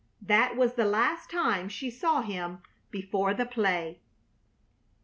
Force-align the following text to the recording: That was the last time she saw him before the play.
That 0.23 0.55
was 0.55 0.73
the 0.73 0.85
last 0.85 1.29
time 1.29 1.69
she 1.69 1.91
saw 1.91 2.23
him 2.23 2.63
before 2.89 3.35
the 3.35 3.45
play. 3.45 3.99